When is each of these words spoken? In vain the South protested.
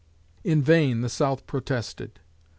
In 0.43 0.63
vain 0.63 1.01
the 1.01 1.09
South 1.09 1.45
protested. 1.45 2.19